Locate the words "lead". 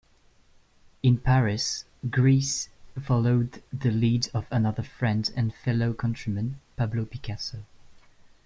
3.91-4.29